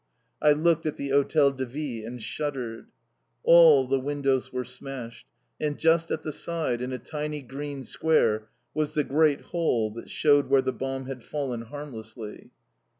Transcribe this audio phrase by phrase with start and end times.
[0.41, 2.87] I looked at the Hotel de Ville and shuddered.
[3.43, 5.27] All the windows were smashed;
[5.59, 10.09] and just at the side, in a tiny green square, was the great hole that
[10.09, 12.49] showed where the bomb had fallen harmlessly.